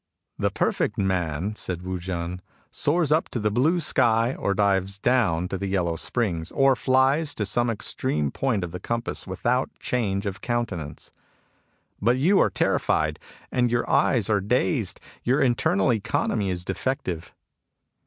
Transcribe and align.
*' 0.23 0.39
The 0.45 0.49
perfect 0.49 0.97
man," 0.97 1.55
said 1.55 1.83
Wu 1.83 1.99
JSn," 1.99 2.39
soars 2.71 3.11
up 3.11 3.29
to 3.29 3.39
the 3.39 3.51
blue 3.51 3.79
sky, 3.79 4.33
or 4.33 4.55
dives 4.55 4.97
down 4.97 5.47
to 5.49 5.59
the 5.59 5.67
yellow 5.67 5.95
springs,^ 5.95 6.51
or 6.55 6.75
flies 6.75 7.35
to 7.35 7.45
some 7.45 7.69
extreme 7.69 8.31
point 8.31 8.63
of 8.63 8.71
the 8.71 8.79
compass, 8.79 9.27
without 9.27 9.69
change 9.77 10.25
of 10.25 10.41
countenance. 10.41 11.11
But 12.01 12.17
you 12.17 12.39
are 12.39 12.49
terrified, 12.49 13.19
and 13.51 13.69
your 13.69 13.87
eyes 13.87 14.27
are 14.27 14.41
dazed. 14.41 14.99
Your 15.23 15.39
internal 15.39 15.93
economy 15.93 16.49
is 16.49 16.65
defective." 16.65 17.35